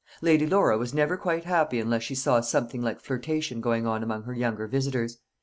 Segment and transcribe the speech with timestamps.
[0.19, 4.23] Lady Laura was never quite happy unless she saw something like flirtation going on among
[4.23, 5.19] her younger visitors.